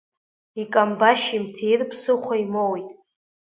Икамбашь 0.61 1.27
имҭиир 1.37 1.81
ԥсыхәа 1.89 2.35
имоуит. 2.43 2.89